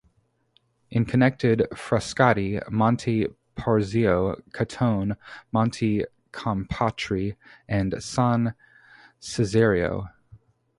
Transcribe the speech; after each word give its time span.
It 0.89 1.07
connected 1.07 1.67
Frascati, 1.73 2.59
Monte 2.71 3.27
Porzio 3.55 4.41
Catone, 4.49 5.15
Monte 5.51 6.05
Compatri 6.31 7.35
and 7.67 8.01
San 8.03 8.55
Cesareo. 9.21 10.09